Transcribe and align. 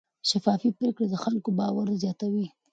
شفافې 0.29 0.69
پریکړې 0.77 1.05
د 1.09 1.15
خلکو 1.23 1.49
باور 1.59 1.87
زیاتوي. 2.01 2.45